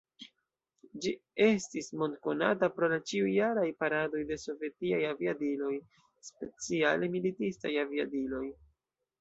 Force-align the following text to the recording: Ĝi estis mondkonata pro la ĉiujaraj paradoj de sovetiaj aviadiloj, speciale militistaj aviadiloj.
Ĝi 1.05 1.11
estis 1.47 1.89
mondkonata 2.03 2.69
pro 2.77 2.89
la 2.95 2.97
ĉiujaraj 3.11 3.67
paradoj 3.83 4.23
de 4.31 4.39
sovetiaj 4.47 5.03
aviadiloj, 5.11 5.73
speciale 6.31 7.13
militistaj 7.19 7.77
aviadiloj. 7.87 8.45